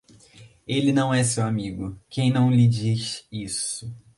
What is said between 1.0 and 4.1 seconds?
é seu amigo, quem não lhe diz isso.